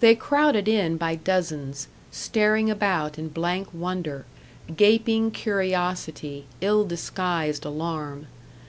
[0.00, 4.24] They crowded in by dozens, staring about in blank wonder,
[4.76, 8.26] gaping curiosity, ill disguised alarm.